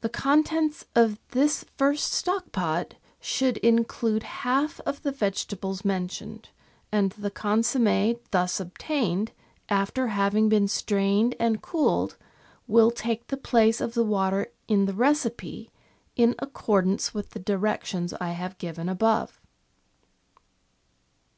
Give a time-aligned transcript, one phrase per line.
[0.00, 6.48] The contents of this first stock pot should include half of the vegetables mentioned,
[6.90, 9.32] and the consomm6 thus obtained,
[9.68, 12.16] after having been strained and cooled,
[12.66, 15.70] will take the place of the water in the recipe,
[16.16, 19.38] in accord ance with the directions I have given above.